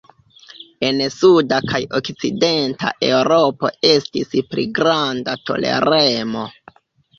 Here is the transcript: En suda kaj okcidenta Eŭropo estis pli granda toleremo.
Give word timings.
En 0.87 1.03
suda 1.15 1.59
kaj 1.71 1.81
okcidenta 1.99 2.91
Eŭropo 3.11 3.71
estis 3.93 4.35
pli 4.49 4.67
granda 4.81 5.39
toleremo. 5.53 6.51